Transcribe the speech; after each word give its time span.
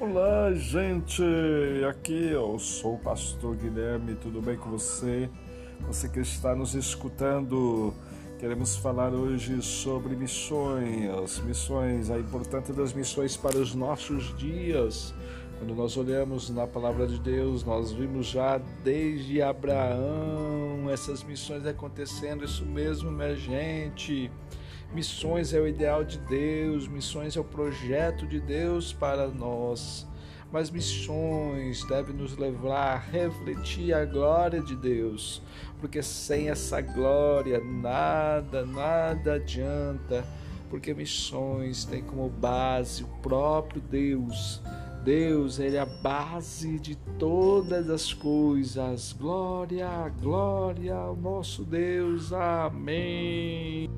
Olá, 0.00 0.54
gente! 0.54 1.24
Aqui 1.90 2.28
eu 2.30 2.56
sou 2.60 2.94
o 2.94 2.98
pastor 2.98 3.56
Guilherme, 3.56 4.14
tudo 4.14 4.40
bem 4.40 4.56
com 4.56 4.70
você? 4.70 5.28
Você 5.88 6.08
que 6.08 6.20
está 6.20 6.54
nos 6.54 6.76
escutando, 6.76 7.92
queremos 8.38 8.76
falar 8.76 9.12
hoje 9.12 9.60
sobre 9.60 10.14
missões, 10.14 11.40
missões, 11.40 12.10
a 12.10 12.18
importância 12.20 12.72
das 12.72 12.92
missões 12.92 13.36
para 13.36 13.58
os 13.58 13.74
nossos 13.74 14.36
dias. 14.38 15.12
Quando 15.58 15.74
nós 15.74 15.96
olhamos 15.96 16.48
na 16.48 16.64
palavra 16.64 17.04
de 17.04 17.18
Deus, 17.18 17.64
nós 17.64 17.90
vimos 17.90 18.26
já 18.26 18.58
desde 18.84 19.42
Abraão 19.42 20.88
essas 20.88 21.24
missões 21.24 21.66
acontecendo, 21.66 22.44
isso 22.44 22.64
mesmo, 22.64 23.10
minha 23.10 23.34
gente. 23.34 24.30
Missões 24.92 25.52
é 25.52 25.60
o 25.60 25.68
ideal 25.68 26.02
de 26.02 26.18
Deus, 26.18 26.88
missões 26.88 27.36
é 27.36 27.40
o 27.40 27.44
projeto 27.44 28.26
de 28.26 28.40
Deus 28.40 28.92
para 28.92 29.28
nós. 29.28 30.06
Mas 30.50 30.70
missões 30.70 31.84
devem 31.84 32.16
nos 32.16 32.38
levar 32.38 32.94
a 32.94 32.98
refletir 32.98 33.92
a 33.92 34.06
glória 34.06 34.62
de 34.62 34.74
Deus, 34.74 35.42
porque 35.78 36.02
sem 36.02 36.48
essa 36.48 36.80
glória 36.80 37.60
nada, 37.62 38.64
nada 38.64 39.34
adianta, 39.34 40.24
porque 40.70 40.94
missões 40.94 41.84
têm 41.84 42.02
como 42.02 42.30
base 42.30 43.04
o 43.04 43.08
próprio 43.20 43.82
Deus. 43.82 44.62
Deus, 45.04 45.58
Ele 45.58 45.76
é 45.76 45.80
a 45.80 45.86
base 45.86 46.78
de 46.78 46.96
todas 47.18 47.88
as 47.90 48.12
coisas. 48.12 49.12
Glória, 49.12 49.86
glória 50.20 50.94
ao 50.94 51.14
nosso 51.14 51.62
Deus. 51.62 52.32
Amém. 52.32 53.88